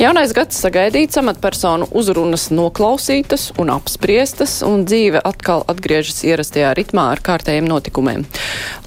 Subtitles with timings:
[0.00, 7.20] Jaunais gads sagaidīts, amatpersonu uzrunas noklausītas un apspriestas, un dzīve atkal atgriežas ierastajā ritmā ar
[7.20, 8.22] kārtējiem notikumiem.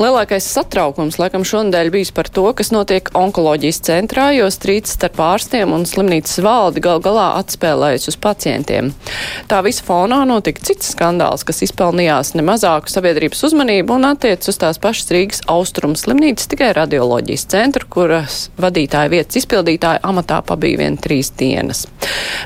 [0.02, 5.76] Lielākais satraukums laikam šonadēļ bijis par to, kas notiek onkoloģijas centrā, jo strīds starp ārstiem
[5.76, 8.90] un slimnīcas valdi gal galā atspēlējas uz pacientiem.
[9.54, 14.82] Tā visa fonā notika cits skandāls, kas izpelnījās nemazāku sabiedrības uzmanību un attiec uz tās
[14.82, 21.34] pašas Rīgas austrumu slimnīcas tikai radioloģijas centru, kuras vadītāja vietas izpildītāja amatā pabija vien trīs
[21.40, 21.86] dienas.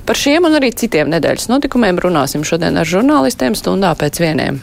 [0.07, 4.59] Par šiem un arī citiem nedēļas notikumiem runāsim šodien ar žurnālistiem stundā pēc vieniem.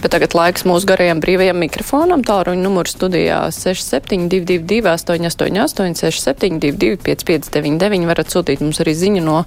[0.00, 2.22] Bet tagad laiks mūsu garajam brīvajam mikrofonam.
[2.24, 9.42] Tālruņa numurs studijā 6722, 888, 672, 559, varat sūtīt mums arī ziņu no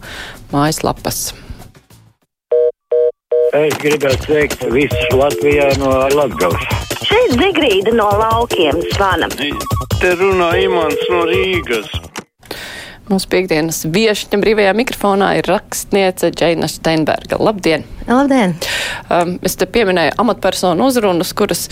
[0.54, 1.32] mājaslapas.
[3.54, 6.70] Es gribētu sveikt visus Latvijā no Latgales.
[7.06, 9.30] Šeit Zigrīda no laukiem zvana.
[10.04, 11.86] Te runā Imants no Rīgas.
[13.08, 17.40] Mūsu piekdienas viešņa brīvajā mikrofonā ir rakstniece Džeina Steinberga.
[17.40, 17.86] Labdien!
[18.10, 18.58] Labdien!
[19.08, 21.70] Um, es te pieminēju amatpersonu uzrunas, kuras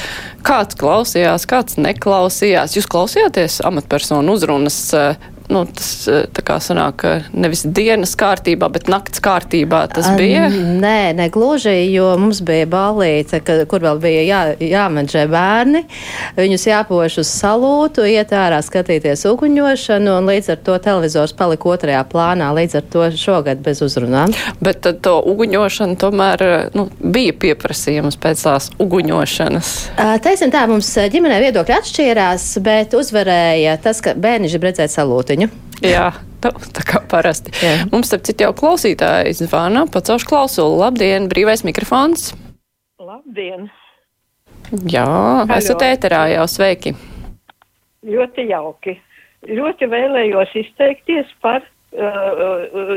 [0.47, 2.77] kāds klausījās, kāds neklausījās.
[2.79, 5.19] Jūs klausījāties amatpersonu uzrunas uh,
[5.51, 7.03] nu, tas tā kā sanāk
[7.33, 10.47] nevis dienas kārtībā, bet nakts kārtībā tas bija?
[10.51, 15.83] Nē, ne gluži, jo mums bija balīte, ka, kur vēl bija jā, jāmenģē bērni.
[16.37, 22.05] Viņus jāpoš uz salūtu, iet ārā skatīties uguņošanu, un līdz ar to televizors palika otrajā
[22.11, 24.35] plānā, līdz ar to šogad bez uzrunām.
[24.63, 26.45] Bet tad to uguņošanu tomēr
[26.77, 29.73] nu, bija pieprasījums pēc tās uguņošanas.
[30.23, 34.93] Teiksim tā, mums ģimenē viedokļi atšķīrās, bet uzvarēja tas, ka bērni grib redzēt
[35.31, 35.47] salūtiņu.
[35.81, 37.51] Jā, tā, tā kā parasti.
[37.61, 37.87] Jā.
[37.91, 40.79] Mums, starp citu, jau klausītāji zvana, pacelšu klausulu.
[40.81, 42.33] Labdien, brīvais mikrofons.
[42.99, 43.69] Labdien!
[44.87, 45.57] Jā, Halo.
[45.57, 46.93] esat ēterā jau sveiki.
[48.07, 48.95] Ļoti jauki.
[49.49, 52.93] Ļoti vēlējos izteikties par uh,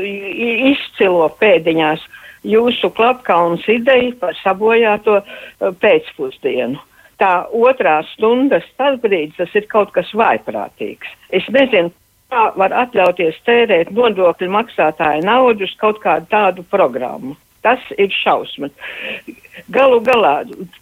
[0.69, 2.03] izcilo pēdiņās
[2.45, 6.79] jūsu klapkaunas ideju par sabojāto uh, pēcpusdienu.
[7.17, 11.09] Tā otrā stundas tas brīdis, tas ir kaut kas vaiprātīgs.
[11.33, 11.89] Es nezinu,
[12.35, 17.35] kā var atļauties tērēt nodokļu maksātāju naudu uz kaut kādu tādu programmu.
[17.65, 18.73] Tas ir šausmas.
[19.73, 20.35] Galu galā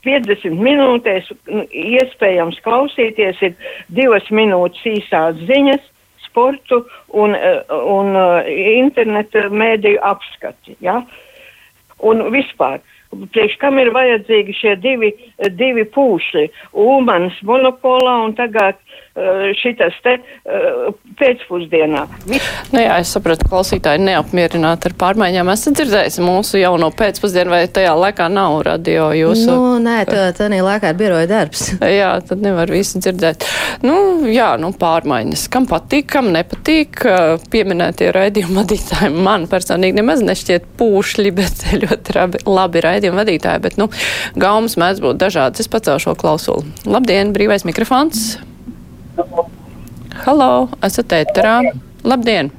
[0.04, 1.30] 50 minūtēs
[1.70, 3.54] iespējams klausīties ir
[3.88, 5.86] divas minūtes īsās ziņas,
[6.26, 6.82] sportu
[7.24, 7.38] un,
[7.70, 8.18] un
[8.50, 10.76] interneta mēdīju apskati.
[10.84, 11.00] Ja?
[12.04, 12.82] Un vispār,
[13.34, 15.14] priekš kam ir vajadzīgi šie divi,
[15.58, 16.48] divi pūšļi-
[16.88, 18.80] Ulmanas monopolā un tagad
[19.62, 20.16] šitas te
[21.20, 22.02] pēcpusdienā.
[22.74, 25.52] Nu jā, es sapratu, klausītāji neapmierināti ar pārmaiņām.
[25.54, 29.46] Esat dzirdējusi mūsu jauno pēcpusdienu, vai tajā laikā nav radio jūsu?
[29.52, 31.68] Nu, nē, tā, tā laikā ir biroja darbs.
[32.00, 33.46] jā, tad nevar visu dzirdēt.
[33.86, 35.46] Nu, jā, nu pārmaiņas.
[35.54, 37.06] Kam patīk, kam nepatīk,
[37.54, 43.78] pieminētie raidījuma vadītāji man personīgi nemaz nešķiet pūšļi, bet ļoti labi, labi raidījuma vadītāji, bet,
[43.78, 43.90] nu,
[44.40, 45.60] gaumas mēdz būt dažādas.
[45.60, 46.64] Es pacēlu šo klausulu.
[46.88, 48.40] Labdien, brīvais mikrofons!
[50.24, 51.74] Halo, esat ēterā.
[52.04, 52.52] Labdien!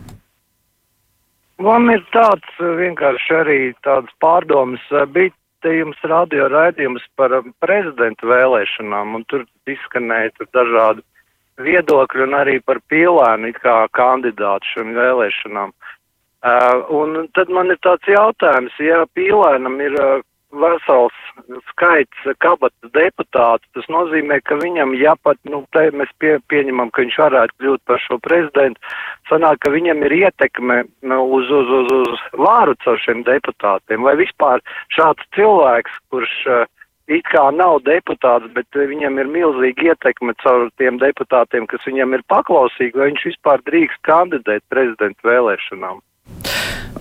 [1.63, 4.83] Man ir tāds vienkārši arī tāds pārdomas.
[5.15, 5.33] Bija
[5.65, 7.33] jums radio raidījums par
[7.63, 11.05] prezidentu vēlēšanām, un tur izskanēja tur dažādi
[11.65, 15.73] viedokļi un arī par pīlēnu kā kandidātu šiem vēlēšanām.
[16.45, 20.19] Uh, un tad man ir tāds jautājums, ja pīlēnam ir uh,
[20.63, 21.17] vesels
[21.71, 27.05] skaits kabatas deputātu, tas nozīmē, ka viņam, ja pat, nu, te mēs pie, pieņemam, ka
[27.05, 28.95] viņš varētu kļūt par šo prezidentu,
[29.31, 34.17] sanāk, ka viņam ir ietekme nu, uz, uz, uz, uz vāru caur šiem deputātiem, vai
[34.21, 34.63] vispār
[34.95, 36.65] šāds cilvēks, kurš uh,
[37.09, 42.25] it kā nav deputāts, bet viņam ir milzīga ietekme caur tiem deputātiem, kas viņam ir
[42.33, 46.01] paklausīgi, vai viņš vispār drīkst kandidēt prezidentu vēlēšanām.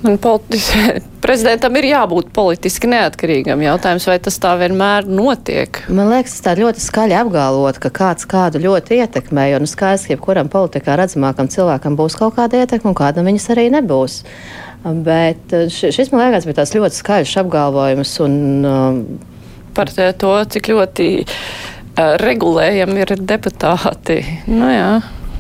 [0.01, 0.67] Politis,
[1.25, 3.61] prezidentam ir jābūt politiski neatkarīgam.
[3.63, 5.83] Jautājums, vai tas tā vienmēr notiek?
[5.93, 10.07] Man liekas, tas tā ļoti skaļi apgalvot, ka kāds kādu ļoti ietekmē, jo nu skaidrs,
[10.07, 14.23] ka jebkuram politikā redzamākam cilvēkam būs kaut kāda ietekme, un kādam viņas arī nebūs.
[14.83, 18.17] Bet šis, man liekas, bija tās ļoti skaļš apgalvojums.
[18.25, 19.03] Un, um,
[19.73, 24.19] Par to, cik ļoti uh, regulējami ir deputāti.
[24.45, 24.89] Nu, jā.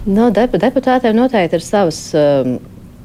[0.07, 1.99] no, nu, dep deputātiem noteikti ir savas.
[2.17, 2.55] Um,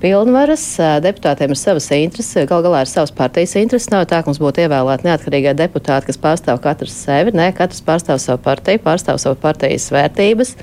[0.03, 0.65] pilnvaras,
[1.05, 3.91] deputātiem ir savas intereses, gal galā ir savas partijas intereses.
[3.93, 7.35] Nav tā, ka mums būtu ievēlēti neatkarīgie deputāti, kas pārstāv katrs sevi.
[7.37, 10.55] Nē, katrs pārstāv savu partiju, pārstāv savu partijas vērtības.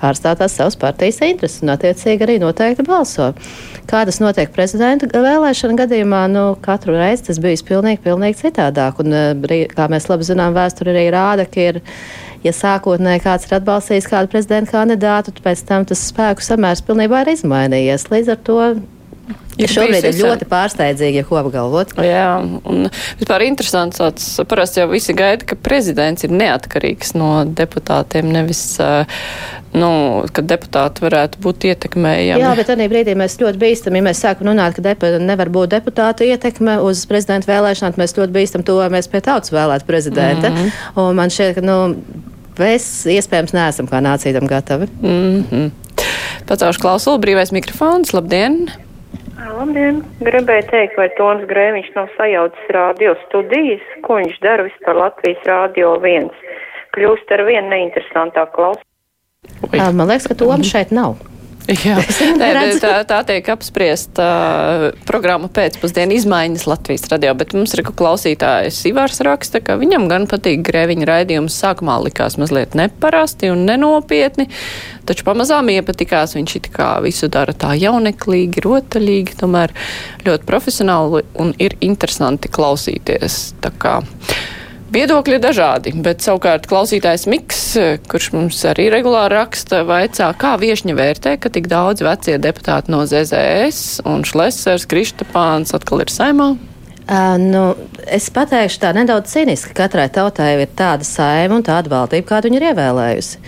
[0.00, 3.34] pārstāv tās savas partijas intereses un attiecīgi arī noteikti balso.
[3.90, 9.02] Kā tas notiek prezidenta vēlēšana gadījumā, nu, katru reizi tas bijis pilnīgi, pilnīgi citādāk.
[9.04, 9.12] Un,
[9.74, 11.82] kā mēs labi zinām, vēsture arī rāda, ka ir
[12.46, 17.24] ja sākotnēji kāds ir atbalstījis kādu prezidenta kandidātu, tad pēc tam tas spēku samērs pilnībā
[17.24, 18.08] ir izmainījies.
[18.12, 18.62] Līdz ar to
[19.60, 21.92] Ja šobrīd ir ļoti pārsteidzīgi, ja ko apgalvot.
[22.06, 22.88] Jā, un
[23.20, 28.62] vispār interesants tāds, parasti jau visi gaida, ka prezidents ir neatkarīgs no deputātiem, nevis,
[29.76, 29.90] nu,
[30.34, 32.42] ka deputāti varētu būt ietekmējami.
[32.42, 35.76] Jā, bet tādā brīdī mēs ļoti bīstam, ja mēs sākam runāt, ka depu, nevar būt
[35.76, 40.50] deputātu ietekme uz prezidenta vēlēšanām, mēs ļoti bīstam to, vai mēs pie tautas vēlētu prezidenta.
[40.50, 41.00] Mm -hmm.
[41.04, 41.78] Un man šķiet, ka, nu,
[42.58, 44.90] mēs iespējams neesam kā nācītam gatavi.
[45.02, 45.70] Mm -hmm.
[46.48, 48.70] Pacaušu klausulu, brīvais mikrofons, labdien!
[49.58, 50.02] Labdien!
[50.20, 55.96] Gribēju teikt, vai Tons Grēviņš nav sajaucis rādio studijas, ko viņš dara vispār Latvijas rādio
[56.02, 56.32] viens.
[56.96, 58.89] Kļūst ar vien neinteresantāk klausīt.
[59.72, 61.18] Man liekas, ka Toms šeit nav.
[61.70, 62.00] Jā,
[62.40, 62.48] Nē,
[62.82, 69.20] tā, tā tiek apspriesta uh, programma pēcpusdienu izmaiņas Latvijas radio, bet mums ir klausītājs Ivārs
[69.22, 71.58] raksta, ka viņam gan patīk grēviņa raidījums.
[71.62, 74.48] Sākumā likās mazliet neparasti un nenopietni,
[75.06, 76.34] taču pamazām iepatikās.
[76.38, 79.76] Viņš it kā visu dara tā jauneklīgi, rotaļīgi, tomēr
[80.26, 83.42] ļoti profesionāli un ir interesanti klausīties.
[83.62, 84.00] Tā kā
[84.90, 87.60] Viedokļi ir dažādi, bet savukārt klausītājs Miks,
[88.10, 93.04] kurš mums arī regulāri raksta, vaicā, kā viešņa vērtē, ka tik daudz vecie deputāti no
[93.06, 96.48] ZZS un Šlesers, Kristapāns atkal ir saimā.
[97.10, 97.62] Uh, nu,
[98.10, 102.50] es pateikšu tā nedaudz cīniski, ka katrai tautai ir tāda saima un tāda valdība, kādu
[102.50, 103.40] viņa ir ievēlējusi.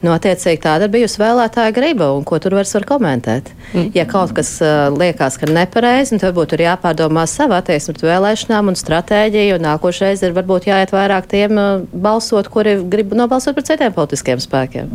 [0.00, 3.50] Nu, attiecīgi tāda ir bijusi vēlētāja griba, un ko tur vairs var komentēt.
[3.74, 3.90] Mm.
[3.96, 8.78] Ja kaut kas uh, liekas, ka nepareizi, tad būtu jāpārdomā sava attieksme pret vēlēšanām un
[8.80, 13.92] stratēģiju, un nākošais ir varbūt jāiet vairāk tiem uh, balsot, kuri grib nobalsot par citiem
[13.96, 14.88] politiskiem spēkiem.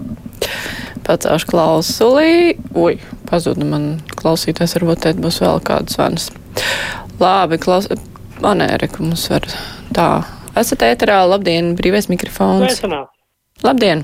[1.05, 2.57] Pacēšu klausulī.
[2.73, 2.97] Ui,
[3.29, 3.87] pazuda man
[4.17, 6.31] klausītājs, varbūt te būs vēl kāds zvans.
[7.21, 7.91] Labi, klaus...
[8.43, 9.45] Manērika mums var
[9.95, 10.09] tā.
[10.59, 12.65] Esat ēterā, labdien, brīvais mikrofons.
[12.67, 13.07] Sveicināt.
[13.63, 14.03] Labdien!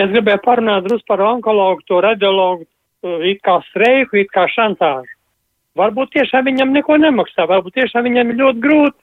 [0.00, 2.64] Es gribēju parunāt drusku par onkologu, to radiologu,
[3.26, 5.12] it kā streiku, it kā šantāžu.
[5.78, 8.98] Varbūt tiešām viņam neko nemaksā, varbūt tiešām viņam ir ļoti grūti,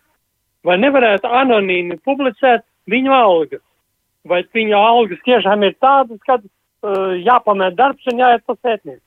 [0.68, 3.64] vai nevarētu anonīmi publicēt viņu algas.
[4.28, 9.02] Vai viņa algas tiešām ir tādas, ka uh, jāpamēt darbs un jāiet pa sētniecību.
[9.02, 9.06] Um,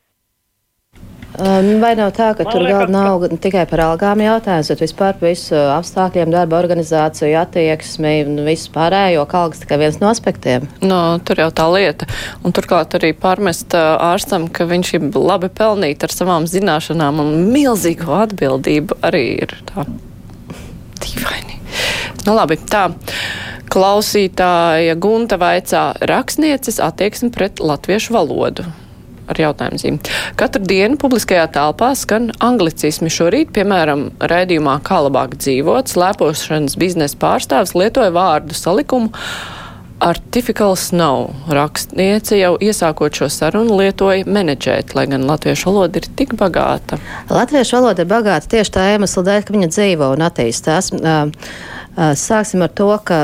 [1.39, 3.37] vai nav tā, ka Man tur galvenā nav ka...
[3.45, 9.23] tikai par algām jautājums, bet vispār par visu apstākļiem, darba organizāciju, attieksmi un visu pārējo,
[9.31, 10.67] ka algas tikai viens no aspektiem?
[10.83, 12.09] No, tur jau tā lieta.
[12.43, 18.11] Un turklāt arī pārmest ārstam, ka viņš ir labi pelnīt ar savām zināšanām un milzīgu
[18.25, 19.87] atbildību arī ir tā
[21.01, 21.63] dīvaini.
[22.27, 22.91] Nu labi, tā.
[23.71, 28.67] Klausītāja Gunta vaicā rakstnieces attieksmi pret latviešu valodu
[29.31, 30.13] ar jautājumu zīmi.
[30.41, 33.13] Katru dienu publiskajā telpā skan anglicismi.
[33.13, 39.13] Šorīt, piemēram, raidījumā Kā labāk dzīvot, slēpošanas biznesa pārstāvis lietoja vārdu salikumu.
[40.01, 46.33] Artificial Snow rakstniece jau iesākot šo sarunu lietoja menedžēt, lai gan latviešu valoda ir tik
[46.41, 46.97] bagāta.
[47.29, 50.89] Latviešu valoda ir bagāta tieši tā iemesla dēļ, ka viņa dzīvo un attīstās.
[52.17, 53.21] Sāksim ar to, ka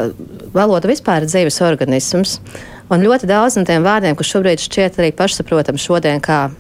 [0.53, 2.41] valoda vispār ir dzīves organisms.
[2.87, 6.51] Un ļoti daudz no tiem vārdiem, kas šobrīd šķiet arī pašsaprotami šodien, kā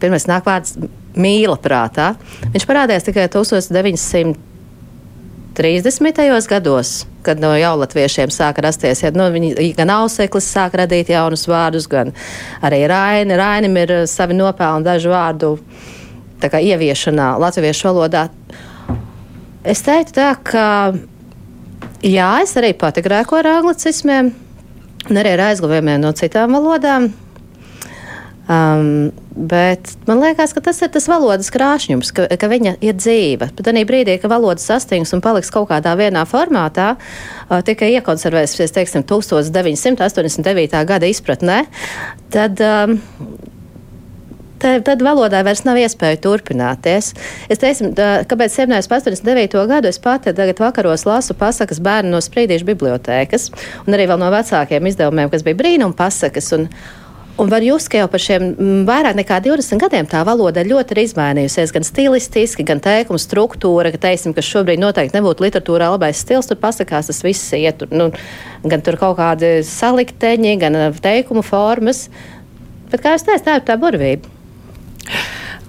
[0.00, 0.76] pirmais nāk vārds
[1.16, 2.14] mīla prātā,
[2.52, 4.36] viņš parādījās tikai 1930.
[6.50, 11.86] gados, kad no jaulatviešiem sāka rasties, ja, nu, viņi gan auseklis sāka radīt jaunus vārdus,
[11.88, 12.12] gan
[12.60, 13.34] arī Raini.
[13.40, 15.48] Rainim ir savi nopelni dažu vārdu
[16.44, 18.28] kā, ieviešanā latviešu valodā.
[19.64, 20.92] Es teiktu tā, ka
[22.04, 24.32] jā, es arī pati grēkoju ar anglicismiem
[25.08, 27.10] un arī ar aizguvējumiem no citām valodām.
[28.50, 33.46] Um, bet man liekas, ka tas ir tas valodas krāšņums, ka, ka viņa ir dzīva.
[33.54, 38.74] Bet tajā brīdī, kad valoda sastings un paliks kaut kādā vienā formātā, uh, tikai iekonservēsies,
[38.74, 40.82] teiksim, 1989.
[40.90, 41.60] gada izpratnē,
[42.34, 42.98] tad um,
[44.60, 47.12] te, tad valodai vairs nav iespēja turpināties.
[47.50, 49.66] Es teiksim, tā, kāpēc 789.
[49.70, 53.50] gadu es pati tagad vakaros lasu pasakas bērnu no sprīdīšu bibliotēkas
[53.86, 56.52] un arī vēl no vecākiem izdevumiem, kas bija brīnum pasakas.
[56.56, 56.68] Un,
[57.40, 58.50] Un var just, ka jau par šiem
[58.84, 61.70] vairāk nekā 20 gadiem tā valoda ļoti ir izmainījusies.
[61.72, 66.58] Gan stilistiski, gan teikuma struktūra, ka teiksim, ka šobrīd noteikti nebūtu literatūrā labais stils, tur
[66.60, 67.86] pasakās tas viss iet.
[67.96, 68.10] Nu,
[68.66, 72.10] gan tur kaut kādi salikteņi, gan teikumu formas.
[72.90, 74.39] Bet, kā jau teicu, tā ir tā burvība.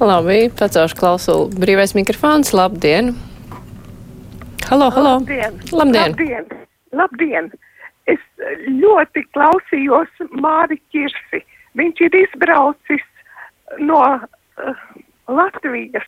[0.02, 1.50] Labi, pacelšu klausulu.
[1.62, 2.54] Brīvais mikrofons.
[2.58, 3.14] Labdien!
[4.70, 5.18] Halo, halo!
[5.20, 5.62] Labdien!
[5.72, 6.16] Labdien!
[6.16, 6.52] Labdien!
[6.92, 7.52] Labdien.
[8.10, 8.22] Es
[8.66, 11.44] ļoti klausījos Māri Kirsi
[11.80, 13.04] Viņš ir izbraucis
[13.80, 14.82] no uh,
[15.32, 16.08] Latvijas.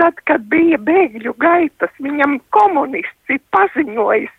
[0.00, 4.32] Tad, kad bija bēgļu gaitas, viņam komunists ir paziņojis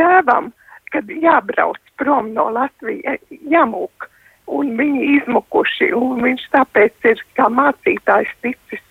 [0.00, 0.50] tēvam,
[0.90, 3.20] kad jābrauc prom no Latvijas,
[3.52, 4.08] jāmūk.
[4.52, 8.82] Un viņi izmukuši, un viņš tāpēc ir kā mācītājs ticis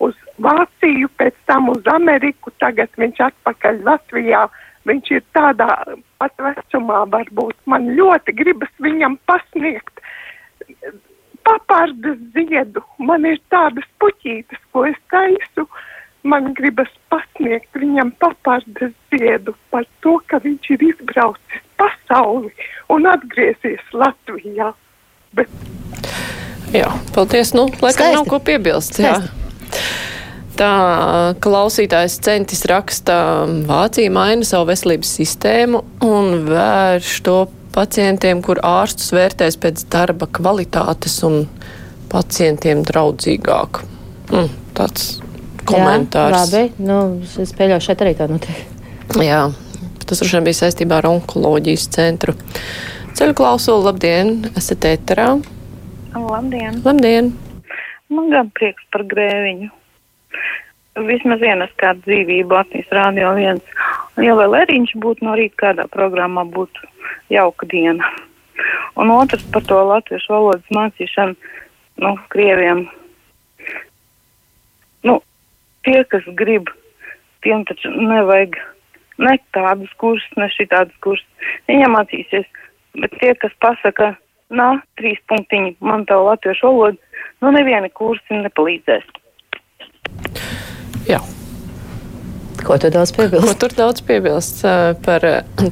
[0.00, 4.46] uz Vāciju, pēc tam uz Ameriku, tagad viņš atpakaļ Latvijā.
[4.88, 5.68] Viņš ir tādā
[6.18, 10.00] pat vecumā, varbūt man ļoti gribas viņam pasniegt
[11.44, 12.82] papardas ziedu.
[12.98, 15.68] Man ir tādas puķītes, ko es taisu.
[16.22, 22.52] Man gribas pasniegt viņam papardas ziedu par to, ka viņš ir izbraucis pasauli
[22.94, 24.70] un atgriezies Latvijā.
[25.36, 25.48] Bet...
[26.72, 27.52] Jā, paldies.
[27.56, 28.18] Nu, laikam Skaisti.
[28.18, 29.00] nav ko piebilst.
[30.56, 30.72] Tā
[31.42, 33.16] klausītājs centis raksta,
[33.68, 37.36] Vācija maina savu veselības sistēmu un vērš to
[37.72, 41.46] pacientiem, kur ārstus vērtēs pēc darba kvalitātes un
[42.12, 43.80] pacientiem draudzīgāk.
[44.32, 45.14] Mm, tāds
[45.68, 46.36] komentārs.
[46.36, 46.98] Jā, labi, nu,
[47.42, 48.60] es pieļauju šeit arī tā notiek.
[49.24, 49.46] Jā,
[50.04, 52.36] tas droši vien bija saistībā ar onkoloģijas centru.
[53.12, 55.26] Ceļu klausulu, labdien, esat ēterā.
[56.16, 56.78] Labdien!
[56.80, 57.26] Labdien!
[58.08, 59.68] Man gan prieks par grēviņu.
[61.08, 63.74] Vismaz vienas kādu dzīvību atnīs rādio viens.
[64.16, 66.88] Ja vēl eriņš būtu no rīta kādā programmā, būtu
[67.32, 68.08] jauka diena.
[68.96, 71.36] Un otrs par to latviešu valodas mācīšanu,
[72.04, 72.86] nu, krieviem.
[75.04, 75.18] Nu,
[75.84, 76.72] tie, kas grib,
[77.44, 78.56] tiem taču nevajag
[79.20, 81.28] ne tādas kursus, ne šitādas kursus.
[81.68, 82.48] Viņi mācīsies,
[83.00, 84.12] bet tie, kas pasaka,
[84.52, 84.68] nā,
[85.00, 86.98] trīs punktiņi, man tā latviešu valoda,
[87.42, 89.06] nu, neviena kursi nepalīdzēs.
[91.08, 91.22] Jā.
[92.60, 93.58] Ko tu daudz Ko piebilst?
[93.58, 94.60] tur daudz piebilst
[95.02, 95.24] par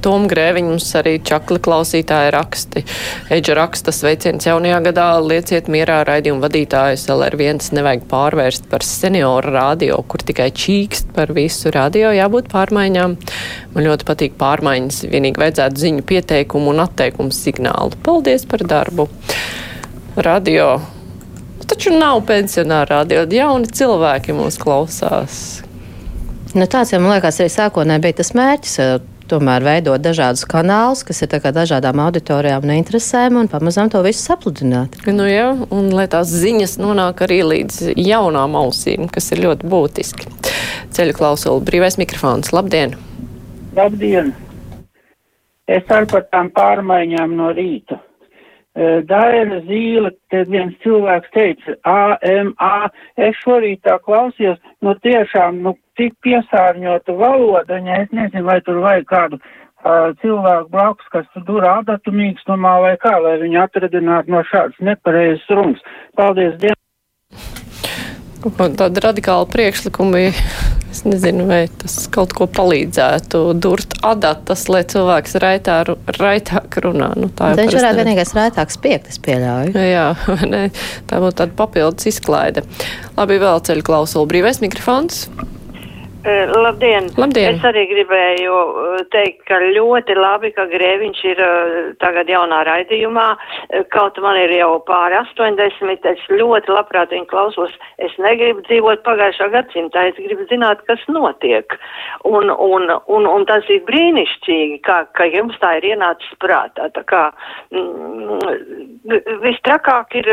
[0.02, 0.72] Tomu Grēviņu?
[0.72, 2.82] Mums arī čakli klausītāji raksti.
[3.36, 10.00] Eģa raksta sveiciens jaunajā gadā, lieciet mierā raidījumu vadītājus LR1 nevajag pārvērst par senioru radio,
[10.02, 13.16] kur tikai čīkst par visu radio, jābūt pārmaiņām.
[13.76, 17.94] Man ļoti patīk pārmaiņas, vienīgi vajadzētu ziņu pieteikumu un atteikumu signālu.
[18.06, 19.10] Paldies par darbu.
[20.18, 20.72] Radio.
[21.70, 25.60] Taču nav pensionāra radio, jauni cilvēki mūs klausās.
[26.50, 28.78] Nu, tāds jau man liekas, arī sākotnēji bija tas mērķis.
[28.82, 34.24] eh, Tomēr veidot dažādus kanālus, kas ir dažādām auditorijām un interesēm, un pamazām to visu
[34.26, 34.96] sapludināt.
[35.06, 40.26] Nu, jā, un lai tās ziņas nonāk arī līdz jaunām ausīm, kas ir ļoti būtiski.
[40.90, 42.50] Ceļu klausuli, brīvais mikrofons.
[42.50, 42.96] Labdien!
[43.76, 44.34] Labdien!
[45.70, 48.00] Es arī par tām pārmaiņām no rīta.
[48.78, 56.14] Daira Zīle, te viens cilvēks teica, AMA, es šorīt tā klausījos, nu tiešām, nu tik
[56.22, 61.66] piesārņota valoda, ja es nezinu, vai tur vajag kādu uh, cilvēku blakus, kas tur dur
[61.66, 65.82] adatu mīkstumā vai kā, lai viņu atradinātu no šādas nepareizas runas.
[66.14, 66.78] Paldies Dievam!
[68.78, 70.30] Tāda radikāla priekšlikuma bija,
[70.90, 75.80] es nezinu, vai tas kaut ko palīdzētu durt adatas, lai cilvēks raitā,
[76.18, 77.12] raitāk runā.
[77.18, 79.76] Nu, tā Viņš varētu vienīgais rētāks piekt, es pieļauju.
[79.90, 80.64] Jā, vai ne?
[81.10, 82.66] tā būtu tāda papildus izklaide.
[83.18, 84.28] Labi, vēl ceļu klausulu.
[84.30, 85.26] Brīvais mikrofons.
[86.24, 87.06] Eh, Labdien!
[87.16, 87.54] Labdien.
[87.54, 91.70] Es arī gribēju eh, teikt, ka ļoti labi, ka Grēviņš ir eh,
[92.02, 93.24] tagad jaunā raidījumā.
[93.94, 97.72] Kaut man ir jau pāri 80, es ļoti labprāt viņu klausos.
[98.04, 101.78] Es negribu dzīvot pagājušā gadsimtā, es gribu zināt, kas notiek.
[102.28, 106.90] Un, un, un, un tas ir brīnišķīgi, kā, ka jums tā ir ienācis prātā.
[107.00, 107.24] Tā kā
[107.72, 110.32] mm, vistrakāk ir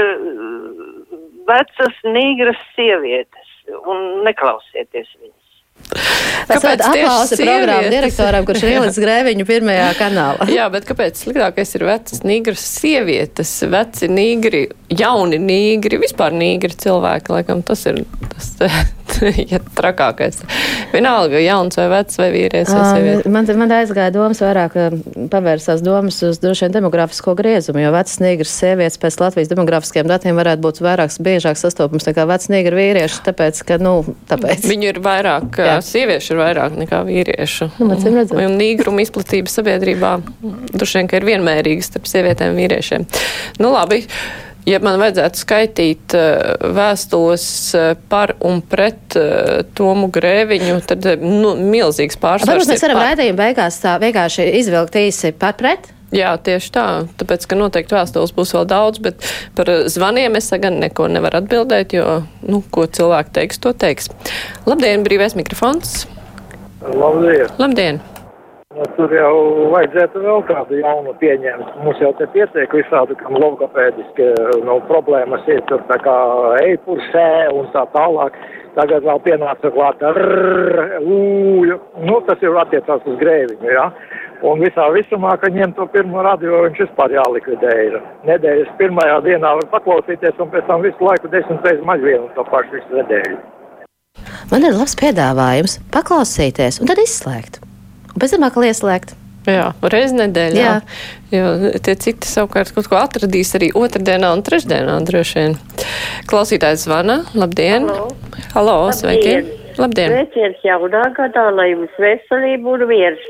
[1.47, 3.55] vecas nīgras sievietes
[3.87, 5.36] un neklausieties viņas.
[6.47, 10.49] Kāpēc tieši aplausi programmu direktoram, kurš ir ielicis grēviņu pirmajā kanālā.
[10.57, 17.35] Jā, bet kāpēc sliktākais ir vecas nīgras sievietes, veci nīgri, jauni nīgri, vispār nīgri cilvēki,
[17.37, 18.53] laikam tas ir tas,
[19.51, 20.41] ja trakākais.
[20.93, 23.31] Vienalga, jauns vai vecs vai vīrietis vai sieviete.
[23.33, 24.77] Man, man aizgāja domas vairāk,
[25.33, 30.37] pavērsās domas uz droši vien demografisko griezumu, jo vecas nīgras sievietes pēc Latvijas demografiskiem datiem
[30.39, 33.95] varētu būt vairāks biežāk sastopums nekā vecas nīgra vīrieši, tāpēc, ka, nu,
[34.31, 34.67] tāpēc.
[34.69, 35.77] Viņu ir vairāk, Jā.
[35.85, 37.71] sieviešu ir vairāk nekā vīriešu.
[37.81, 37.97] Nu.
[37.97, 40.17] Un nīgruma izplatība sabiedrībā
[40.73, 43.07] droši vien, ka ir vienmērīga starp sievietēm un vīriešiem.
[43.61, 44.05] Nu, labi.
[44.67, 47.43] Ja man vajadzētu skaitīt uh, vēstules
[47.77, 52.51] uh, par un pret uh, Tomu Grēviņu, tad nu, milzīgs pārsvars.
[52.51, 53.11] Varbūt mēs varam par.
[53.13, 55.87] raidījumu beigās tā vienkārši izvilkt īsi par pret.
[56.15, 56.85] Jā, tieši tā.
[57.19, 59.23] Tāpēc, ka noteikti vēstules būs vēl daudz, bet
[59.55, 64.11] par zvaniem es gan neko nevaru atbildēt, jo, nu, ko cilvēki teiks, to teiks.
[64.67, 66.05] Labdien, brīvais mikrofons!
[66.87, 67.51] Labdien!
[67.59, 68.05] Labdien!
[68.77, 69.37] Nu, tur jau
[69.73, 71.71] vajadzētu vēl kādu jaunu pieņemt.
[71.81, 74.27] Mums jau te pietiek visādi, kam logopēdiski
[74.67, 76.17] nu, problēmas ir tur tā kā
[76.61, 77.25] eipusē
[77.57, 78.37] un tā tālāk.
[78.77, 80.19] Tagad vēl pienāca klāt ar
[81.01, 81.79] ūju.
[82.05, 83.87] Nu, tas jau attiecās uz grēviņu, jā.
[83.89, 84.25] Ja?
[84.45, 87.95] Un visā visumā, ka ņem to pirmo radio, viņš vispār jālikvidē ir.
[88.29, 92.45] Nedēļas pirmajā dienā var paklausīties un pēc tam visu laiku desmit reizes maļ vienu to
[92.51, 93.39] pašu visu nedēļu.
[94.51, 97.63] Man ir labs piedāvājums paklausīties un tad izslēgt.
[98.17, 99.13] Un pēc tam atkal ieslēgt.
[99.47, 100.57] Jā, reiz nedēļā.
[100.57, 100.73] Jā.
[101.31, 105.55] Jo tie citi savukārt kaut ko atradīs arī otrdienā un trešdienā droši vien.
[106.27, 107.21] Klausītājs zvana.
[107.37, 107.85] Labdien!
[107.85, 108.09] Halo,
[108.57, 109.37] Halo sveiki!
[109.77, 110.17] Labdien!
[110.17, 113.29] Sveiciens jaunā gadā, lai jums veselība un miers!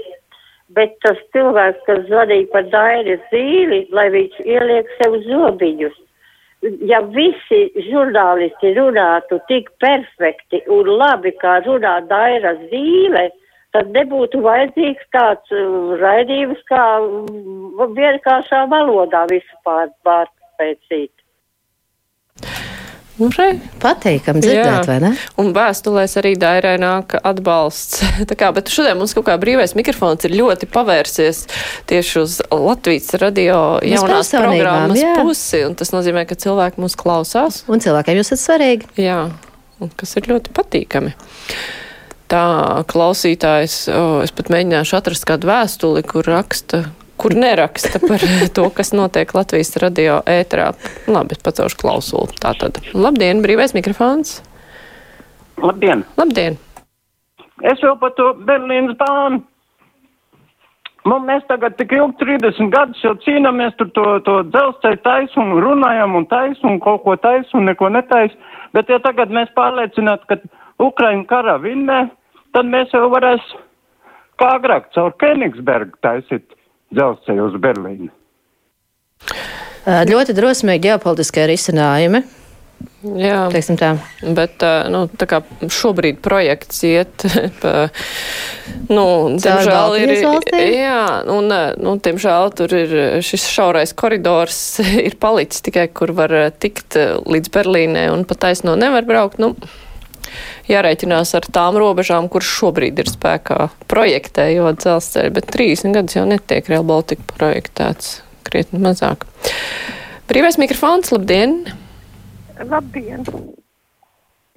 [0.76, 5.96] bet tas cilvēks, kas zvanīja par Dairis zīli, lai viņš ieliek sev zobiņus.
[6.90, 13.28] Ja visi žurnālisti runātu tik perfekti un labi, kā runā Daira zīle,
[13.76, 21.14] tad nebūtu vajadzīgs tāds uh, raidījums, kā uh, vienkāršā valodā visu pār, pārpēcīt.
[23.18, 23.32] Nu,
[23.82, 24.82] Patīkami dzirdēt, Jā.
[24.86, 25.10] vai ne?
[25.42, 28.04] Un vēstulēs arī dairai nāk atbalsts.
[28.30, 31.48] tā kā, bet šodien mums kaut kā brīvais mikrofons ir ļoti pavērsies
[31.90, 35.16] tieši uz Latvijas radio jaunās programmas jā.
[35.18, 37.64] pusi, un tas nozīmē, ka cilvēki mūs klausās.
[37.66, 38.94] Un cilvēkiem jūs esat svarīgi.
[39.02, 39.24] Jā,
[39.82, 41.18] un kas ir ļoti patīkami.
[42.28, 46.82] Tā klausītājs, oh, es pat mēģināšu atrast kādu vēstuli, kur raksta,
[47.16, 48.24] kur neraksta par
[48.58, 50.74] to, kas notiek Latvijas radio ētrā.
[51.08, 52.36] Labi, es pacelšu klausulu.
[52.44, 54.42] Tātad, labdien, brīvais mikrofons.
[55.64, 56.04] Labdien.
[56.20, 56.60] Labdien.
[57.66, 59.42] Es jau par to Berlīnas bānu.
[61.08, 65.54] Nu, mēs tagad tik ilgi 30 gadus jau cīnāmies tur to, to dzelzceļu taisu un
[65.64, 68.36] runājam un taisu un kaut ko taisu un neko netaisu.
[68.76, 70.38] Bet ja tagad mēs pārliecinātu, ka
[70.82, 72.04] Ukraina karā vinnē,
[72.54, 73.44] tad mēs jau varēs
[74.38, 76.46] kā agrāk caur Kenigsbergu taisīt
[76.94, 78.12] dzelzceļu uz Berlīnu.
[79.88, 82.22] Ļoti drosmīgi ģeopolitiskie risinājumi.
[83.18, 83.48] Jā,
[84.38, 85.40] bet nu, tā kā
[85.74, 87.26] šobrīd projekts iet
[87.62, 87.88] pa,
[88.90, 89.06] nu,
[89.38, 90.14] diemžēl ir,
[90.76, 91.02] jā,
[91.34, 91.50] un,
[91.82, 94.60] nu, diemžēl tur ir šis šaurais koridors
[95.08, 99.42] ir palicis tikai, kur var tikt līdz Berlīnē un pat taisno nevar braukt.
[99.42, 99.56] Nu,
[100.72, 106.72] jārēķinās ar tām robežām, kuras šobrīd ir spēkā projektējot dzelzceļu, bet 30 gadus jau netiek
[106.72, 109.28] Real Baltica projektēts krietni mazāk.
[110.28, 111.62] Brīvais mikrofons, labdien!
[112.58, 113.24] Labdien!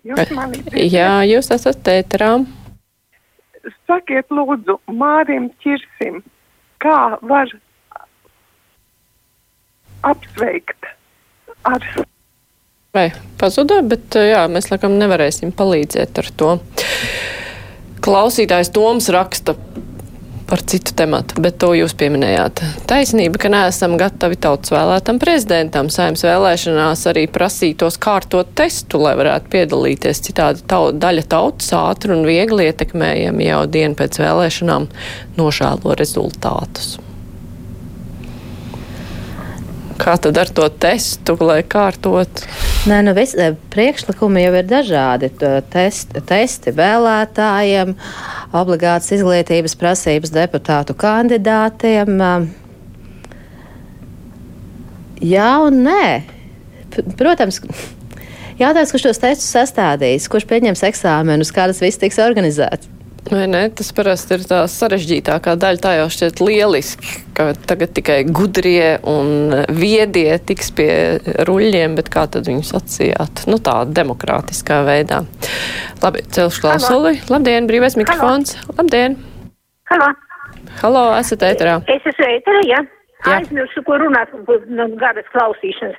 [0.07, 0.81] Jūs mani dzirdat?
[0.95, 2.33] Jā, jūs esat tēterā.
[3.87, 6.23] Sakiet lūdzu Mārim Čirsim,
[6.81, 7.53] kā var
[10.09, 10.89] apsveikt
[11.69, 11.85] ar
[12.91, 16.55] Vai pazuda, bet jā, mēs laikam nevarēsim palīdzēt ar to.
[18.03, 19.55] Klausītājs Toms raksta
[20.51, 22.65] par citu tematu, bet to jūs pieminējāt.
[22.91, 25.87] Taisnība, ka neesam gatavi tautas vēlētam prezidentam.
[25.95, 30.23] Saimnes vēlēšanās arī prasītos kārtot testu, lai varētu piedalīties.
[30.27, 34.91] Citādi tau, daļa tautas ātri un viegli ietekmējami jau dienu pēc vēlēšanām
[35.39, 36.97] nožēlo rezultātus.
[40.01, 42.43] Kā tad ar to testu, lai kārtot?
[42.89, 45.29] Nē, nu vis, eh, priekšlikumi jau ir dažādi.
[45.71, 47.93] Test, testi vēlētājiem,
[48.57, 52.17] obligātas izglītības prasības deputātu kandidātiem.
[55.21, 56.23] Jā un nē.
[57.21, 57.61] Protams,
[58.57, 62.89] jautājums, kurš tos testus sastādīs, kurš pieņems eksāmenus, kā tas viss tiks organizēts.
[63.29, 63.67] Vai ne?
[63.77, 65.81] Tas parasti ir tā sarežģītākā daļa.
[65.85, 70.91] Tā jau šķiet lieliski, ka tagad tikai gudrie un viedie tiks pie
[71.49, 73.45] ruļļiem, bet kā tad viņus atsijāt?
[73.51, 75.25] Nu tā, demokrātiskā veidā.
[76.01, 77.19] Labi, celšu klausuli.
[77.31, 78.57] Labdien, brīvais mikrofons.
[78.63, 78.79] Halo.
[78.81, 79.19] Labdien!
[79.91, 80.15] Halo!
[80.81, 81.81] Halo, esat ēterā.
[81.91, 82.81] Es esmu ēterā, jā.
[82.81, 83.00] jā.
[83.29, 84.33] Aizmirsu, ko runāt
[84.73, 85.99] no garas klausīšanas.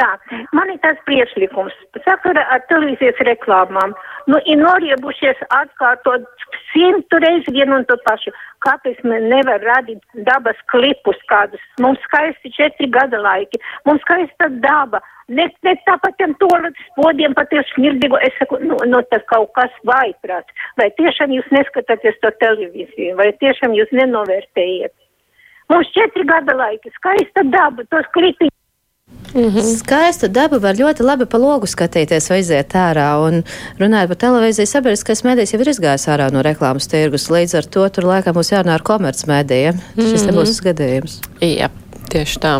[0.00, 0.08] Tā,
[0.56, 1.74] man ir tas priešlikums.
[2.06, 3.92] Sakara ar televīzijas reklāmām.
[4.30, 6.24] Nu, ir noriebušies atkārtot
[6.72, 8.32] simtu reizi vienu un to pašu.
[8.64, 11.62] Kāpēc mēs nevar radīt dabas klipus kādus?
[11.82, 15.02] Mums skaisti četri gada laiki, mums skaista daba.
[15.32, 18.18] Ne, ne tāpat tiem toaletes podiem patiesi smirdīgu.
[18.26, 20.64] Es saku, nu, nu tas kaut kas vaiprāts.
[20.80, 24.94] Vai tiešām jūs neskatāties to televīziju, vai tiešām jūs nenovērtējiet?
[25.72, 28.58] Mums četri gada laiki, skaista daba, tos klipiņus.
[29.34, 29.76] Mm -hmm.
[29.78, 33.08] Skaista daba var ļoti labi pa logu skatīties vai iziet ārā.
[33.26, 33.34] Un
[33.80, 37.30] runājot par televīziju, sabiedriskais mēdījis jau ir izgājis ārā no reklāmas tirgus.
[37.30, 39.74] Līdz ar to tur laikam būs jārunā ar komercmēdījiem.
[39.74, 40.10] Mm -hmm.
[40.10, 41.20] Šis nebūs gadījums.
[41.40, 41.68] Jā,
[42.12, 42.54] tieši tā.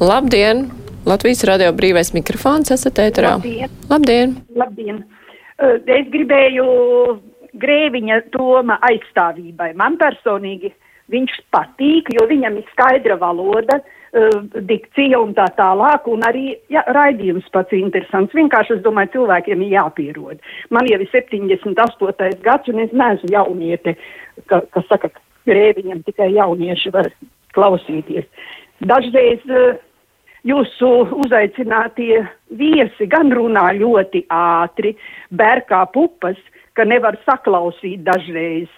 [0.00, 0.70] Labdien!
[1.06, 3.30] Latvijas radio brīvais mikrofons esat ēterā.
[3.30, 3.70] Labdien!
[3.90, 4.36] Labdien!
[4.56, 5.04] Labdien.
[5.86, 6.64] Es gribēju
[7.54, 9.74] Grēviņa doma aizstāvībai.
[9.74, 10.72] Man personīgi
[11.14, 16.84] viņš patīk, jo viņam ir skaidra valoda, uh, dikcija un tā tālāk, un arī jā,
[16.96, 18.34] raidījums pats interesants.
[18.36, 20.42] Vienkārši es domāju, cilvēkiem ir jāpierod.
[20.74, 22.34] Man jau ir 78.
[22.44, 23.96] gads, un es neesmu jauniete,
[24.50, 27.10] ka, kas saka, ka grēviņam tikai jaunieši var
[27.56, 28.28] klausīties.
[28.84, 29.76] Dažreiz uh,
[30.44, 30.90] jūsu
[31.24, 32.22] uzaicinātie
[32.58, 34.94] viesi gan runā ļoti ātri,
[35.34, 36.38] bērkā pupas,
[36.74, 38.70] ka nevar saklausīt dažreiz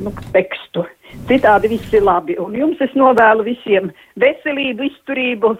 [0.00, 0.86] nu, tekstu.
[1.28, 2.36] Citādi viss ir labi.
[2.42, 5.52] Un jums es novēlu visiem veselību, izturību,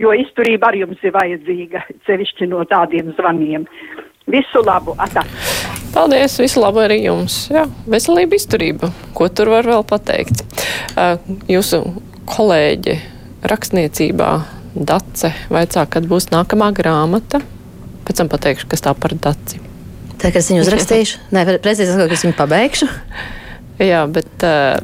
[0.00, 3.66] jo izturība arī jums ir vajadzīga, sevišķi no tādiem zvaniem.
[4.30, 4.94] Visu labu!
[5.00, 5.24] Atā.
[5.94, 6.36] Paldies!
[6.42, 7.48] Visu labu arī jums!
[7.50, 8.92] Jā, veselība, izturība.
[9.16, 10.44] Ko tur var vēl pateikt?
[11.50, 11.82] Jūsu
[12.30, 12.98] kolēģi
[13.50, 14.30] rakstniecībā
[14.70, 17.40] Dace vaicā, kad būs nākamā grāmata.
[18.06, 19.69] Pēc tam pateikšu, kas tā par Daci.
[20.20, 22.88] Tā kā es viņu uzrakstīšu, nē, precīzi sakot, es viņu pabeigšu.
[23.80, 24.76] Jā, bet uh,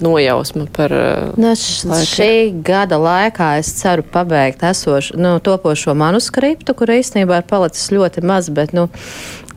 [0.00, 0.92] nojausma par.
[0.94, 7.40] Uh, no nu, šī gada laikā es ceru pabeigt esošu, nu, topošo manuskriptu, kur īstenībā
[7.42, 8.86] ir palicis ļoti maz, bet, nu,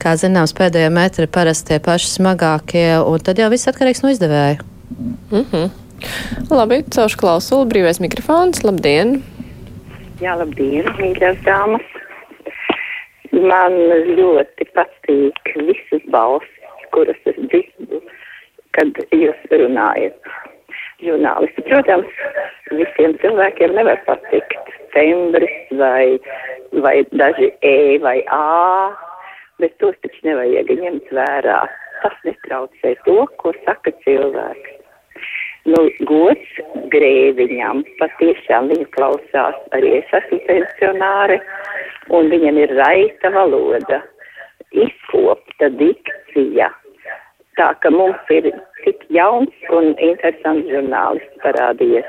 [0.01, 4.57] kā zināms, pēdējie metri parasti tie paši smagākie, un tad jau viss atkarīgs no izdevēja.
[5.31, 5.69] Mm -hmm.
[6.49, 9.21] Labi, cauršu klausuli, brīvais mikrofons, labdien!
[10.21, 11.96] Jā, labdien, mīļās dāmas!
[13.38, 13.76] Man
[14.17, 18.00] ļoti patīk visas balsis, kuras es dzirdu,
[18.73, 20.32] kad jūs runājat.
[21.04, 22.10] Žurnālisti, protams,
[22.73, 26.17] visiem cilvēkiem nevar patikt tembris vai,
[26.82, 28.89] vai daži E vai A,
[29.62, 31.60] bet tos taču nevajag ņemt vērā.
[32.02, 34.76] Tas netraucē to, ko saka cilvēks.
[35.67, 36.60] Nu, gods
[36.93, 41.41] grēviņam, patiešām viņu klausās, arī es esmu pensionāre,
[42.15, 43.99] un viņam ir raita valoda,
[44.71, 46.69] izkopta dikcija.
[47.60, 48.47] Tā ka mums ir
[48.86, 52.08] tik jauns un interesants žurnālists parādījies.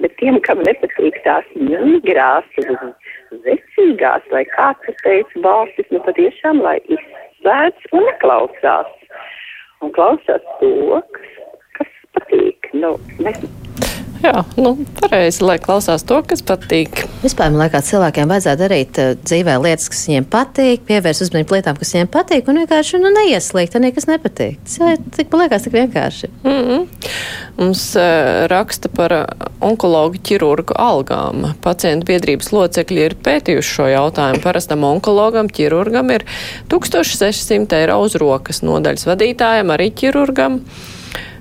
[0.00, 2.46] Bet tiem, kam nepatīk tās migrās,
[3.44, 8.96] vecīgās, vai kā tu teici, balsis, nu patiešām, lai izslēdz un neklausās.
[9.84, 11.02] Un klausās to,
[11.76, 12.59] kas patīk.
[12.80, 13.32] Nu, ne,
[14.20, 17.06] Jā, nu, pareizi, lai klausās to, kas patīk.
[17.22, 21.78] Vispār, man liekas, cilvēkiem vajadzētu darīt uh, dzīvē lietas, kas viņiem patīk, pievērst uzmanību lietām,
[21.80, 24.58] kas viņiem patīk, un vienkārši nu, neieslīgt arī, kas nepatīk.
[24.66, 26.30] Tas ir, tik, man liekas, tik vienkārši.
[26.44, 26.84] Mm -hmm.
[27.62, 29.16] Mums uh, raksta par
[29.60, 31.54] onkologu ķirurgu algām.
[31.64, 34.44] Pacientu biedrības locekļi ir pētījuši šo jautājumu.
[34.44, 36.28] Parastam onkologam, ķirurgam ir
[36.68, 40.60] 1600 eiro uz rokas nodaļas vadītājam, arī ķirurgam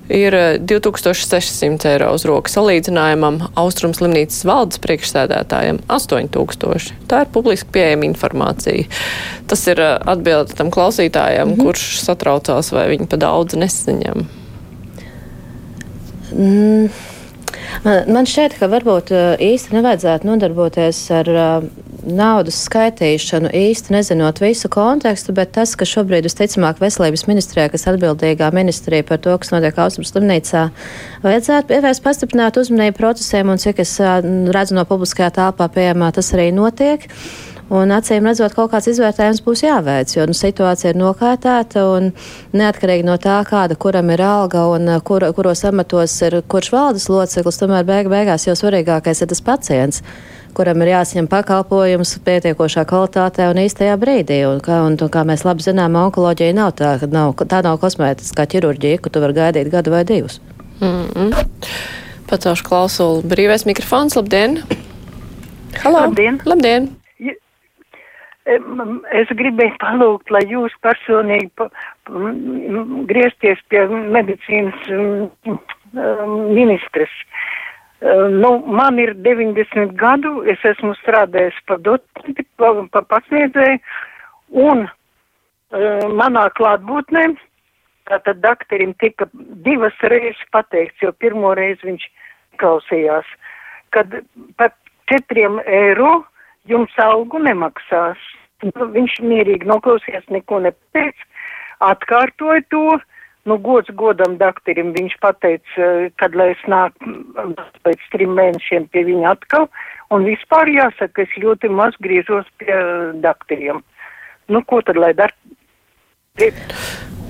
[0.09, 6.95] ir 2600 eh, eiro uz rokas salīdzinājumam Austrum slimnīcas valdes priekšsēdētājiem 8000.
[7.09, 8.87] Tā ir publiski pieejama informācija.
[9.49, 11.69] Tas ir eh, atbilde tam klausītājam, mm -hmm.
[11.69, 14.27] kurš satraucās, vai viņi pa daudz nesaņem.
[16.33, 16.89] Mm.
[17.85, 21.29] Man, šķiet, ka varbūt uh, īsti nevajadzētu nodarboties ar
[22.05, 28.51] naudas skaitīšanu, īsti nezinot visu kontekstu, bet tas, ka šobrīd visticamāk veselības ministrijā, kas atbildīgā
[28.55, 30.69] ministrija par to, kas notiek Austrums slimnīcā,
[31.25, 36.49] vajadzētu pievērst pastiprināt uzmanību procesiem, un cik es redzu no publiskajā telpā pieejamā, tas arī
[36.55, 37.09] notiek.
[37.69, 42.07] Un acīm redzot, kaut kāds izvērtējums būs jāveic, jo nu, situācija ir nokārtēta un
[42.57, 47.61] neatkarīgi no tā, kāda kuram ir alga un kur, kuros amatos ir kurš valdes loceklis,
[47.61, 50.01] tomēr beig beigās jau svarīgākais ir tas pacients
[50.59, 54.41] kuram ir jāsaņem pakalpojums pietiekošā kvalitātē un īstajā brīdī.
[54.49, 58.43] Un, kā, un, un, kā mēs labi zinām, onkoloģija nav tā, nav, tā nav kosmētiskā
[58.51, 60.41] ķirurģija, kur tu vari gaidīt gadu vai divus.
[60.81, 61.45] Mm -mm.
[62.29, 64.15] Pacaušu klausulu brīvais mikrofons.
[64.19, 64.59] Labdien!
[65.83, 65.99] Halo!
[66.07, 66.41] Labdien!
[66.45, 66.89] Labdien.
[69.21, 71.69] Es gribēju palūgt, lai jūs personīgi pa,
[73.11, 75.59] griezties pie medicīnas um,
[76.53, 77.09] ministres.
[77.09, 77.58] Um,
[78.31, 83.79] nu, man ir 90 gadu, es esmu strādājis par docenti, par pa pasniedzēju,
[84.63, 87.25] un uh, manā klātbūtnē,
[88.09, 89.27] tātad dakterim tika
[89.65, 92.07] divas reizes pateikts, jo pirmo reizi viņš
[92.61, 93.27] klausījās,
[93.95, 94.15] kad
[94.57, 94.73] par
[95.11, 96.23] četriem eiro
[96.69, 98.19] jums algu nemaksās.
[98.63, 101.27] Nu, viņš mierīgi noklausījās, neko nepateica,
[101.87, 102.99] atkārtoja to.
[103.47, 105.85] Nu, gods godam doktoram viņš pateica,
[106.19, 107.13] kad lai es nāku
[107.87, 109.69] pēc trim mēnešiem pie viņa atkal,
[110.13, 112.75] un vispār jāsaka, es ļoti maz griežos pie
[113.23, 113.81] doktoriem.
[114.49, 115.33] Nu, ko tad lai dar?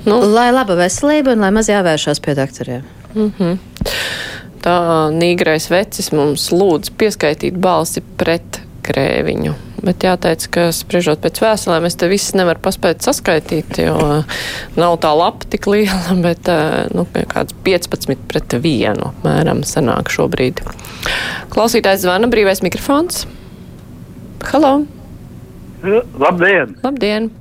[0.05, 0.19] Nu.
[0.33, 2.83] Lai laba veselība un lai maz jāvēršās pie doktoriem.
[3.13, 3.57] Mm -hmm.
[4.63, 4.75] Tā
[5.15, 9.68] nīgrais vecis mums lūdz pieskaitīt balsi pret grēviņu.
[9.85, 13.95] Bet jāteic, ka spriežot pēc vēstulēm, es te viss nevaru paspēt saskaitīt, jo
[14.79, 16.49] nav tā lapa tik liela, bet
[16.95, 20.63] nu, kāds 15 pret 1 apmēram sanāk šobrīd.
[21.53, 23.25] Klausītājs zvana brīvais mikrofons.
[24.51, 24.73] Halo!
[26.19, 26.75] Labdien!
[26.83, 27.31] Labdien!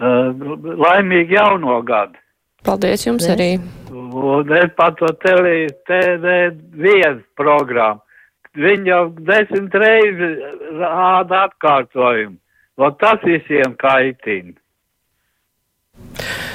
[0.00, 0.32] Uh,
[0.80, 2.16] laimīgi jauno gadu!
[2.64, 3.32] Paldies jums yes.
[3.34, 3.50] arī!
[3.90, 8.00] Un es pat to TV1 programmu.
[8.58, 10.40] Viņi jau desmit reizes
[10.80, 12.38] rāda atkārtojumu.
[12.80, 14.56] Un tas visiem kaitina.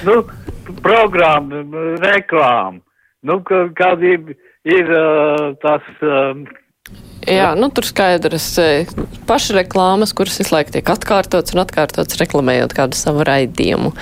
[0.05, 0.23] Nu,
[0.84, 1.62] programma,
[2.01, 2.81] reklāma.
[3.25, 4.36] Nu, kad ir,
[4.67, 4.91] ir
[5.62, 5.88] tas.
[7.25, 8.49] Jā, nu tur skaidrs
[9.29, 13.95] pašreklāmas, kuras visu laiku tiek atkārtotas un atkārtotas reklamējot kādu savu raidījumu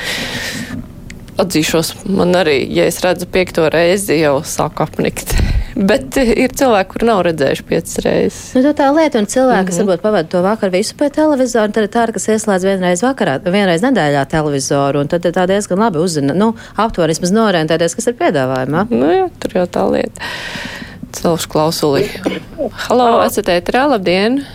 [1.41, 5.34] atzīšos, man arī, ja es redzu piekto reizi, jau sāku apnikt.
[5.89, 8.41] Bet ir cilvēki, kuri nav redzējuši piecas reizes.
[8.54, 9.89] Nu, tā lieta, un cilvēki, kas mm -hmm.
[9.89, 13.82] varbūt pavada to vakaru visu pie televizora, tad ir tāda, kas ieslēdz vienreiz vakarā, vienreiz
[13.82, 18.88] nedēļā televizoru, un tad tā diezgan labi uzzina, nu, aptuveni vismaz norentēties, kas ir piedāvājumā.
[18.89, 20.22] Nu, jā, tur jau tā lieta.
[21.13, 22.10] Celšu klausulī.
[22.88, 24.46] Halo, esat ētrā, labdien!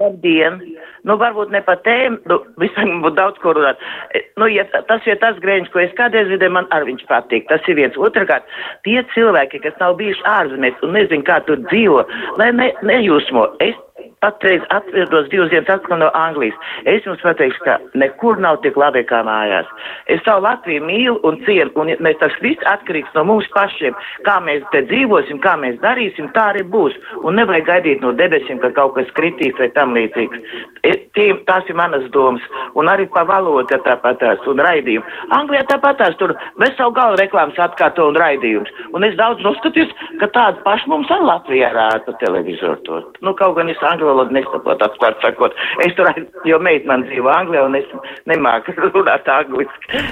[0.00, 0.60] Labdien!
[1.06, 3.82] Nu, varbūt ne par tēmu, nu, visam būtu daudz ko runāt.
[4.16, 7.46] E, nu, ja tas ir tas grēņš, ko es kādreiz dzirdēju, man arī viņš patīk.
[7.50, 7.98] Tas ir viens.
[8.08, 8.48] Otrakārt,
[8.86, 12.02] tie cilvēki, kas nav bijuši ārzemēs un nezin, kā tur dzīvo,
[12.40, 13.46] lai ne, nejūsmo.
[13.62, 13.78] Es
[14.26, 16.56] patreiz atviedos divas dienas atpakaļ no Anglijas.
[16.88, 19.68] Es jums pateikšu, ka nekur nav tik labi kā mājās.
[20.12, 23.94] Es savu Latviju mīlu un cienu, un mēs tas viss atkarīgs no mums pašiem.
[24.26, 26.96] Kā mēs te dzīvosim, kā mēs darīsim, tā arī būs.
[27.22, 30.42] Un nevajag gaidīt no debesīm, ka kaut kas kritīs vai tam līdzīgs.
[30.86, 32.44] E, tie, tās ir manas domas.
[32.78, 35.06] Un arī pa valodu tāpatās un raidījumu.
[35.36, 38.72] Anglijā tāpatās tur veselu galu reklāmas atkārto un raidījums.
[38.94, 43.00] Un es daudz noskatījos, ka tādu pašu mums arī Latvijā rāda televizoru to.
[43.24, 45.56] Nu, kaut gan es angļu valodu nesaprotu, atklāt sakot.
[45.84, 46.08] Es tur,
[46.48, 47.90] jo meita man dzīvo Anglijā un es
[48.30, 50.02] nemāku runāt angliski.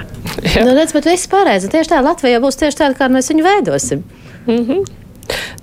[0.60, 1.72] nu, redz, bet viss pareizi.
[1.72, 4.04] Tieši tā Latvijā būs tieši tāda, kā mēs viņu veidosim.
[4.46, 4.84] Mm -hmm.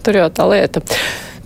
[0.03, 0.81] Tur jau tā lieta.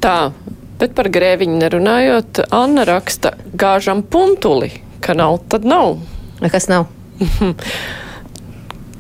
[0.02, 0.32] Tā,
[0.80, 5.98] bet par grēviņu nerunājot, Anna raksta, gāžam puntuli, ka nav, tad nav.
[6.52, 6.86] Kas nav?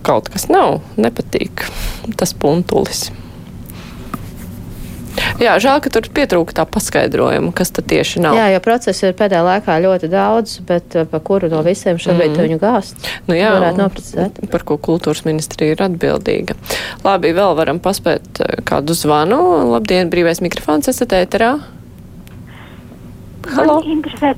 [0.05, 1.65] Kaut kas nav, nepatīk
[2.17, 3.11] tas puntulis.
[5.39, 8.37] Jā, žēl, ka tur pietrūka tā paskaidrojuma, kas tad tieši nav.
[8.37, 12.33] Jā, jo procesu ir pēdējā laikā ļoti daudz, bet uh, pa kuru no visiem šobrīd
[12.33, 12.41] mm.
[12.47, 13.09] viņu gāzt?
[13.29, 13.51] Nu jā.
[14.51, 16.57] Par ko kultūras ministrija ir atbildīga.
[17.05, 19.39] Labi, vēl varam paspēt uh, kādu zvanu.
[19.73, 21.55] Labdien, brīvais mikrofons, esat ēterā?
[23.53, 23.79] Halo?
[23.79, 24.33] Man interesē,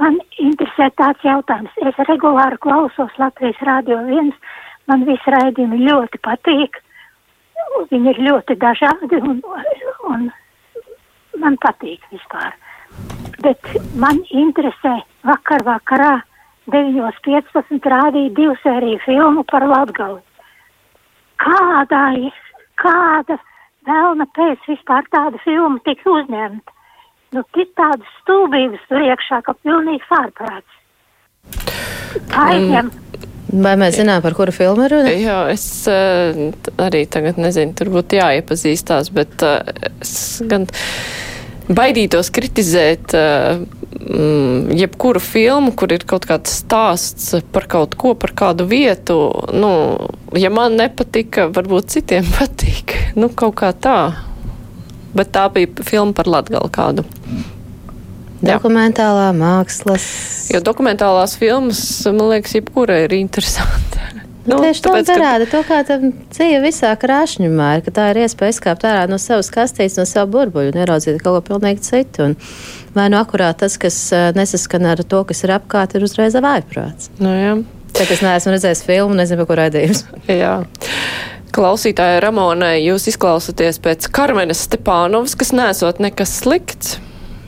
[0.00, 1.74] man interesē tāds jautājums.
[1.88, 4.32] Es regulāri klausos Latvijas Rādio 1.
[4.88, 6.78] Man visi raidījumi ļoti patīk.
[7.90, 9.40] Viņi ir ļoti dažādi un,
[10.08, 10.24] un
[11.40, 12.56] man patīk vispār.
[13.44, 16.14] Bet man interesē vakar vakarā
[16.72, 20.20] 9.15 rādīja divu sēriju filmu par Latgali.
[21.38, 22.04] Kādā
[22.82, 23.38] kāda
[23.88, 26.74] vēlna pēc vispār tāda filma tiks uzņemta?
[27.36, 30.78] Nu, tik tādas stulbības tur iekšā, ka pilnīgs ārprāts.
[32.32, 32.88] Aizņem.
[32.88, 33.07] Mm.
[33.48, 35.12] Vai mēs zinām, par kuru filmu ir runa?
[35.16, 36.36] Jā, es uh,
[36.84, 39.62] arī tagad nezinu, tur būtu jāiepazīstās, bet uh,
[40.02, 40.66] es gan
[41.72, 43.62] baidītos kritizēt uh,
[44.76, 49.16] jebkuru filmu, kur ir kaut kāds stāsts par kaut ko, par kādu vietu.
[49.56, 49.72] Nu,
[50.36, 52.96] ja man nepatika, varbūt citiem patīk.
[53.16, 54.00] Nu, kaut kā tā.
[55.16, 57.06] Bet tā bija filma par Latgalu kādu.
[58.44, 60.04] Dokumentālā mākslas.
[60.52, 64.04] Jo dokumentālās filmas, man liekas, jebkura ir interesanta.
[64.48, 65.50] Nu, Tieši tā parāda ka...
[65.52, 69.50] to, kā tam dzīve visā krāšņumā ir, ka tā ir iespēja izkāpt ārā no savas
[69.52, 72.30] kastītes, no savu burbuļu un ieraudzīt kaut ko pilnīgi citu.
[72.30, 72.36] Un
[72.96, 73.98] vai nu akurāt tas, kas
[74.38, 77.10] nesaskan ar to, kas ir apkārt, ir uzreiz vājprāts.
[77.20, 77.58] Nu, jā.
[77.98, 80.06] Tad es neesmu redzējis filmu, nezinu, par ko raidījums.
[80.32, 80.54] jā.
[81.52, 86.96] Klausītāja Ramonai, jūs izklausāties pēc Karmenes Stepānovas, kas nesot nekas slikts.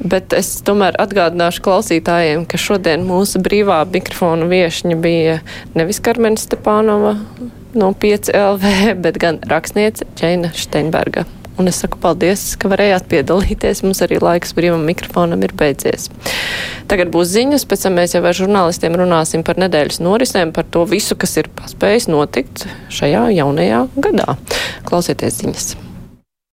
[0.01, 5.41] Bet es tomēr atgādināšu klausītājiem, ka šodien mūsu brīvā mikrofona viešņa bija
[5.77, 7.19] nevis Karmena Stepānova
[7.77, 11.27] no 5LV, bet gan rakstniece Džeina Steinberga.
[11.61, 13.83] Un es saku paldies, ka varējāt piedalīties.
[13.85, 16.09] Mums arī laiks brīvam mikrofonam ir beidzies.
[16.89, 20.87] Tagad būs ziņas, pēc tam mēs jau ar žurnālistiem runāsim par nedēļas norisēm, par to
[20.89, 24.41] visu, kas ir paspējis notikt šajā jaunajā gadā.
[24.89, 25.90] Klausieties ziņas!